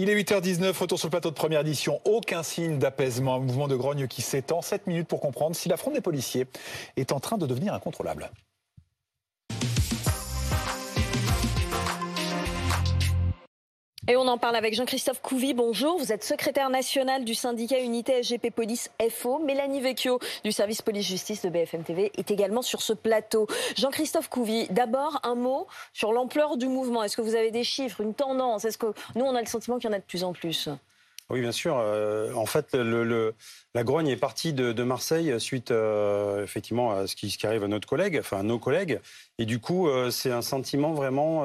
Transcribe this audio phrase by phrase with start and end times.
[0.00, 2.00] Il est 8h19, retour sur le plateau de première édition.
[2.04, 4.62] Aucun signe d'apaisement, un mouvement de grogne qui s'étend.
[4.62, 6.46] 7 minutes pour comprendre si la fronde des policiers
[6.96, 8.30] est en train de devenir incontrôlable.
[14.10, 15.52] Et on en parle avec Jean-Christophe Couvi.
[15.52, 19.38] Bonjour, vous êtes secrétaire national du syndicat Unité SGP Police FO.
[19.38, 23.46] Mélanie Vecchio du service police-justice de BFM TV est également sur ce plateau.
[23.76, 27.02] Jean-Christophe Couvi, d'abord un mot sur l'ampleur du mouvement.
[27.04, 28.64] Est-ce que vous avez des chiffres, une tendance?
[28.64, 30.70] Est-ce que nous, on a le sentiment qu'il y en a de plus en plus?
[31.28, 31.76] Oui, bien sûr.
[31.78, 37.36] Euh, en fait, la grogne est partie de, Marseille suite euh, effectivement à ce qui,
[37.46, 39.00] arrive à notre collègue, enfin à nos collègues.
[39.38, 41.44] Et du coup, euh, c'est un sentiment vraiment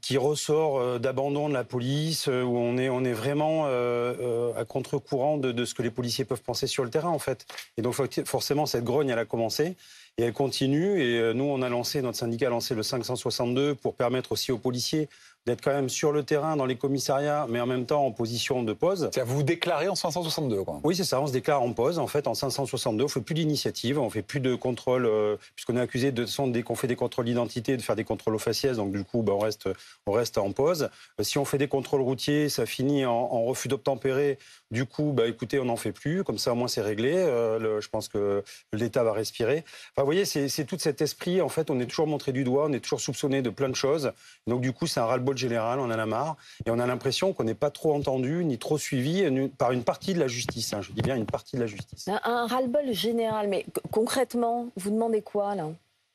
[0.00, 4.64] qui ressort euh, d'abandon de la police, euh, où on est, on est vraiment à
[4.64, 7.46] contre-courant de, ce que les policiers peuvent penser sur le terrain, en fait.
[7.76, 9.76] Et donc, forcément, cette grogne, a commencé.
[10.18, 11.02] Et elle continue.
[11.02, 14.58] Et nous, on a lancé, notre syndicat a lancé le 562 pour permettre aussi aux
[14.58, 15.08] policiers
[15.46, 18.62] d'être quand même sur le terrain, dans les commissariats, mais en même temps en position
[18.62, 19.08] de pause.
[19.12, 21.98] C'est-à-dire vous vous déclarez en 562, quoi Oui, c'est ça, on se déclare en pause,
[21.98, 23.04] en fait, en 562.
[23.04, 26.62] On fait plus d'initiative, on fait plus de contrôle, euh, puisqu'on est accusé de, dès
[26.62, 29.32] qu'on fait des contrôles d'identité, de faire des contrôles aux faciès, donc du coup, ben,
[29.32, 29.68] on, reste,
[30.06, 30.88] on reste en pause.
[31.18, 34.38] Euh, si on fait des contrôles routiers, ça finit en, refus d'obtempérer.
[34.70, 37.14] Du coup, bah, écoutez, on n'en fait plus, comme ça au moins c'est réglé.
[37.14, 39.64] Euh, je pense que l'État va respirer.
[39.90, 42.66] Enfin, vous voyez, c'est tout cet esprit, en fait, on est toujours montré du doigt,
[42.68, 44.12] on est toujours soupçonné de plein de choses.
[44.46, 46.36] Donc du coup, c'est un ras-le-bol général, on en a marre.
[46.66, 49.24] Et on a l'impression qu'on n'est pas trop entendu, ni trop suivi
[49.58, 50.72] par une partie de la justice.
[50.72, 50.82] Hein.
[50.82, 52.08] je dis bien une partie de la justice.
[52.08, 55.68] Un, ras-le-bol général, mais concrètement, vous demandez quoi là?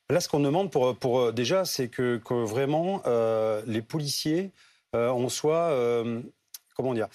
[0.10, 4.52] Là, ce qu'on demande pour, pour euh, déjà, c'est que, que, vraiment euh, les policiers,
[4.96, 5.74] euh, on soit,
[6.76, 7.08] comment dire,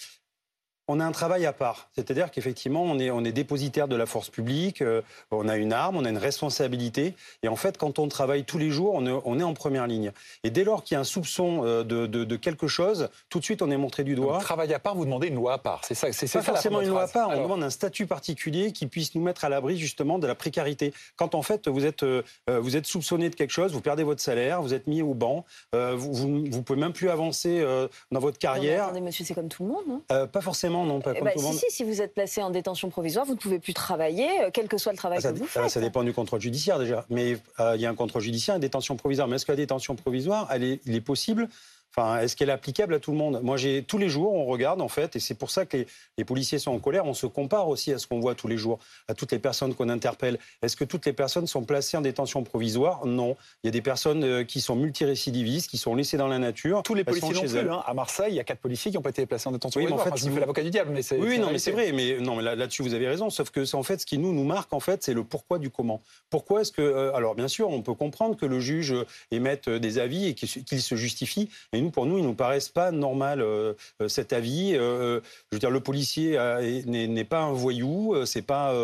[0.88, 1.88] on a un travail à part.
[1.94, 5.72] C'est-à-dire qu'effectivement, on est, on est dépositaire de la force publique, euh, on a une
[5.72, 7.14] arme, on a une responsabilité.
[7.42, 9.86] Et en fait, quand on travaille tous les jours, on est, on est en première
[9.86, 10.12] ligne.
[10.42, 13.44] Et dès lors qu'il y a un soupçon euh, de, de, quelque chose, tout de
[13.44, 14.38] suite, on est montré du doigt.
[14.38, 15.82] travail à part, vous demandez une loi à part.
[15.84, 17.30] C'est ça, c'est pas forcément une loi à part.
[17.30, 20.92] On demande un statut particulier qui puisse nous mettre à l'abri justement de la précarité.
[21.16, 24.20] Quand en fait, vous êtes, euh, vous êtes soupçonné de quelque chose, vous perdez votre
[24.20, 26.12] salaire, vous êtes mis au banc, vous,
[26.50, 27.64] vous, pouvez même plus avancer
[28.10, 28.84] dans votre carrière.
[28.84, 31.54] attendez, monsieur, c'est comme tout le monde, non Pas forcément non, pas eh ben, si,
[31.54, 34.68] si, si vous êtes placé en détention provisoire, vous ne pouvez plus travailler, euh, quel
[34.68, 35.68] que soit le travail ah, que vous faites.
[35.70, 37.04] Ça dépend du contrôle judiciaire déjà.
[37.10, 39.28] Mais euh, il y a un contrôle judiciaire et une détention provisoire.
[39.28, 41.48] Mais est-ce que la détention provisoire, elle est, il est possible
[41.94, 43.40] Enfin, est-ce qu'elle est applicable à tout le monde?
[43.42, 45.84] Moi, j'ai tous les jours, on regarde en fait, et c'est pour ça que
[46.16, 47.04] les, policiers sont en colère.
[47.04, 49.74] On se compare aussi à ce qu'on voit tous les jours, à toutes les personnes
[49.74, 50.38] qu'on interpelle.
[50.62, 53.04] Est-ce que toutes les personnes sont placées en détention provisoire?
[53.04, 53.36] Non.
[53.62, 56.82] Il y a des personnes euh, qui sont multirécidivistes, qui sont laissées dans la nature.
[56.82, 57.70] Tous les policiers non plus.
[57.70, 57.82] Hein.
[57.84, 60.00] À Marseille, il y a quatre policiers qui ont pas été placés en détention provisoire.
[60.00, 61.18] En fait, enfin, l'avocat du diable, mais c'est.
[61.18, 61.92] Oui, non, mais c'est vrai.
[61.92, 63.28] Mais non, mais là-dessus, vous avez raison.
[63.28, 65.68] Sauf que en fait, ce qui nous nous marque en fait, c'est le pourquoi du
[65.68, 66.00] comment.
[66.30, 68.94] Pourquoi est-ce que euh, alors bien sûr, on peut comprendre que le juge
[69.30, 71.50] émette des avis et qu'il se justifie.
[71.72, 74.74] Mais pour nous, il nous paraît pas normal euh, euh, cet avis.
[74.74, 75.20] Euh,
[75.50, 76.38] je veux dire, le policier
[76.86, 78.74] n'est pas un voyou, c'est pas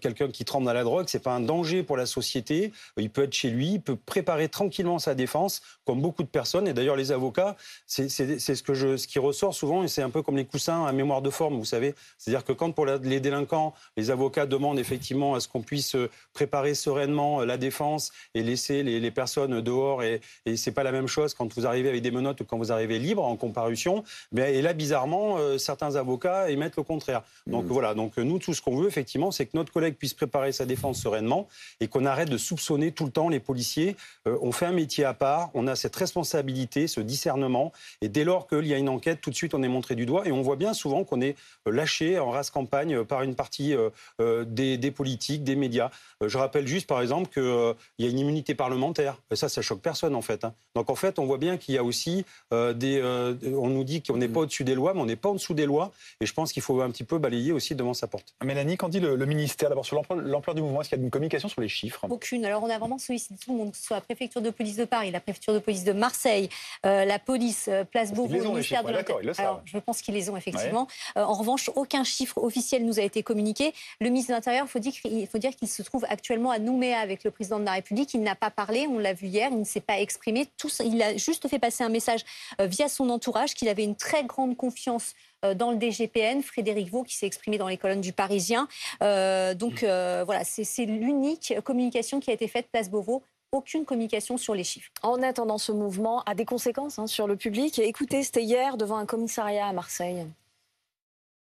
[0.00, 2.72] quelqu'un qui tremble à la drogue, c'est pas un danger pour la société.
[2.96, 6.68] Il peut être chez lui, il peut préparer tranquillement sa défense, comme beaucoup de personnes.
[6.68, 10.36] Et d'ailleurs, les avocats, c'est ce ce qui ressort souvent, et c'est un peu comme
[10.36, 11.94] les coussins à mémoire de forme, vous savez.
[12.18, 15.96] C'est-à-dire que quand pour les délinquants, les avocats demandent effectivement à ce qu'on puisse
[16.32, 21.06] préparer sereinement la défense et laisser les, personnes dehors, et, et c'est pas la même
[21.06, 24.04] chose quand vous arrivez avec des menottes quand vous arrivez libre en comparution.
[24.32, 27.22] Mais, et là, bizarrement, euh, certains avocats émettent le contraire.
[27.46, 27.68] Donc mmh.
[27.68, 30.66] voilà, donc nous, tout ce qu'on veut, effectivement, c'est que notre collègue puisse préparer sa
[30.66, 31.48] défense sereinement
[31.80, 33.96] et qu'on arrête de soupçonner tout le temps les policiers.
[34.26, 37.72] Euh, on fait un métier à part, on a cette responsabilité, ce discernement.
[38.02, 40.06] Et dès lors qu'il y a une enquête, tout de suite, on est montré du
[40.06, 40.26] doigt.
[40.26, 41.36] Et on voit bien souvent qu'on est
[41.66, 43.74] euh, lâché en race campagne par une partie
[44.18, 45.90] des, des, politiques, des médias.
[46.24, 49.16] je rappelle juste, par exemple, qu'il y a une immunité parlementaire.
[49.30, 50.44] Et ça, ça choque personne, en fait.
[50.44, 50.54] Hein.
[50.74, 54.16] Donc en fait, on voit bien qu'il y a aussi euh, on nous dit qu'on
[54.16, 55.92] n'est pas au-dessus des lois, mais on n'est pas en dessous des lois.
[56.20, 58.34] Et je pense qu'il faut un petit peu balayer aussi devant sa porte.
[58.42, 60.80] Mélanie, qu'en dit le, ministère d'abord sur l'ampleur du mouvement?
[60.80, 62.06] Est-ce qu'il y a une communication sur les chiffres?
[62.08, 62.44] Aucune.
[62.44, 64.76] Alors on a vraiment sollicité tout le monde, que ce soit la préfecture de police
[64.76, 66.48] de Paris, la préfecture de police de Marseille,
[66.86, 69.34] euh, la police, euh, Place Beauvau, le ministère de l'Intérieur.
[69.38, 70.88] Alors je pense qu'ils les ont effectivement.
[71.16, 73.72] en revanche, aucun chiffre officiel nous a été communiqué.
[74.00, 74.66] Le ministre de l'Intérieur,
[75.04, 78.14] il faut dire qu'il se trouve actuellement à Nouméa avec le président de la République.
[78.14, 80.46] Il n'a pas parlé, on l'a vu hier, il ne s'est pas exprimé.
[80.56, 82.24] Tout, il a juste fait passer un message
[82.58, 85.14] via son entourage qu'il avait une très grande confiance
[85.44, 88.68] euh, dans le DGPN, Frédéric Vaux, qui s'est exprimé dans les colonnes du Parisien.
[89.02, 94.36] Euh, donc euh, voilà, c'est l'unique communication qui a été faite place Beauvau aucune communication
[94.36, 94.90] sur les chiffres.
[95.02, 97.78] En attendant, ce mouvement a des conséquences hein, sur le public.
[97.78, 100.26] Écoutez, c'était hier devant un commissariat à Marseille.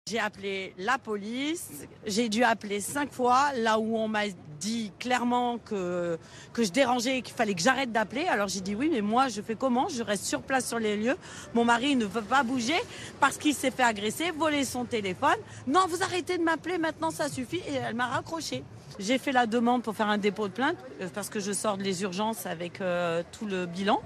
[0.09, 4.23] J'ai appelé la police, j'ai dû appeler cinq fois, là où on m'a
[4.59, 6.19] dit clairement que,
[6.57, 8.25] je dérangeais et qu'il fallait que j'arrête d'appeler.
[8.27, 9.87] Alors j'ai dit oui, mais moi je fais comment?
[9.87, 11.15] Je reste sur place sur les lieux.
[11.53, 12.75] Mon mari ne veut pas bouger
[13.21, 15.37] parce qu'il s'est fait agresser, voler son téléphone.
[15.67, 17.61] Non, vous arrêtez de m'appeler, maintenant ça suffit.
[17.65, 18.65] Et elle m'a raccroché.
[18.99, 21.77] J'ai fait la demande pour faire un dépôt de plainte euh, parce que je sors
[21.77, 24.01] des urgences avec euh, tout le bilan.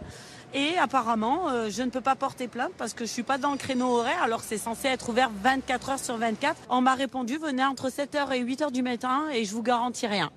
[0.53, 3.51] Et apparemment, euh, je ne peux pas porter plainte parce que je suis pas dans
[3.51, 6.55] le créneau horaire alors c'est censé être ouvert 24 heures sur 24.
[6.69, 10.31] On m'a répondu, venez entre 7h et 8h du matin et je vous garantis rien.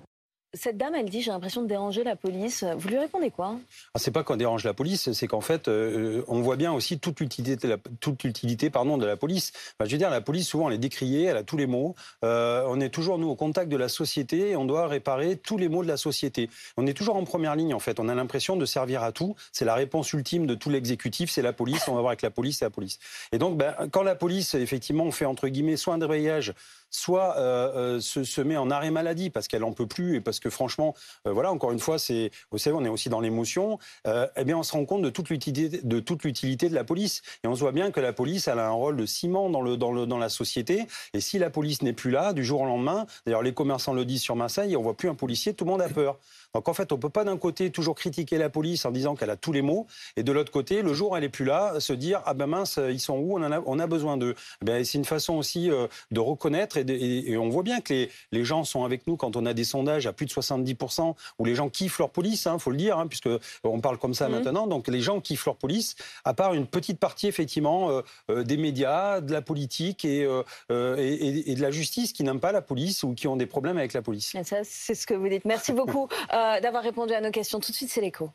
[0.53, 2.65] Cette dame, elle dit j'ai l'impression de déranger la police.
[2.77, 3.55] Vous lui répondez quoi?
[3.93, 6.99] Ah, C'est pas qu'on dérange la police, c'est qu'en fait, euh, on voit bien aussi
[6.99, 9.53] toute l'utilité, toute l'utilité, pardon, de la police.
[9.79, 11.95] je veux dire, la police souvent elle est décriée, elle a tous les mots.
[12.25, 15.57] Euh, on est toujours nous au contact de la société et on doit réparer tous
[15.57, 16.49] les mots de la société.
[16.75, 17.97] On est toujours en première ligne en fait.
[18.01, 19.35] On a l'impression de servir à tout.
[19.53, 21.87] C'est la réponse ultime de tout l'exécutif, c'est la police.
[21.87, 22.99] On va voir avec la police, c'est la police.
[23.31, 26.53] Et donc, ben, quand la police effectivement fait entre guillemets soit un débrayage
[26.91, 30.40] soit euh, euh, se, met en arrêt maladie parce qu'elle en peut plus et parce
[30.41, 30.93] que franchement,
[31.27, 33.79] euh, voilà, encore une fois, c'est, vous savez, on est aussi dans l'émotion.
[34.05, 37.21] eh bien, on se rend compte de toute l'utilité de toute l'utilité de la police
[37.43, 39.61] et on se voit bien que la police, elle a un rôle de ciment dans
[39.61, 40.87] le dans le dans la société.
[41.13, 44.05] Et si la police n'est plus là, du jour au lendemain, d'ailleurs, les commerçants le
[44.05, 46.19] disent sur Marseille, on voit plus un policier, tout le monde a peur.
[46.53, 49.29] Donc en fait, on peut pas d'un côté toujours critiquer la police en disant qu'elle
[49.29, 51.93] a tous les mots, et de l'autre côté, le jour elle est plus là, se
[51.93, 54.35] dire ah ben mince, ils sont où On a, on a besoin d'eux.
[54.67, 58.43] Eh c'est une façon aussi euh, de reconnaître et, on voit bien que les, les,
[58.43, 61.55] gens sont avec nous quand on a des sondages à plus de 70% où les
[61.55, 63.29] gens kiffent leur police, hein, faut le dire, hein, puisque
[63.63, 64.31] on parle comme ça mmh.
[64.31, 64.67] maintenant.
[64.67, 65.95] Donc les gens kiffent leur police,
[66.25, 70.21] à part une petite partie effectivement euh, euh, des médias, de la politique et,
[70.69, 73.93] et, de la justice qui n'aiment pas la police ou qui ont des problèmes avec
[73.93, 74.35] la police.
[74.43, 75.45] Ça, c'est ce que vous dites.
[75.45, 76.07] Merci beaucoup.
[76.33, 77.59] Euh, d'avoir répondu à nos questions.
[77.59, 78.29] Tout de suite, c'est l'écho.